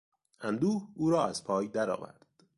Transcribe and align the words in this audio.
اندوه 0.41 0.87
او 0.95 1.09
را 1.09 1.25
از 1.25 1.43
پای 1.43 1.67
درآورد. 1.67 2.25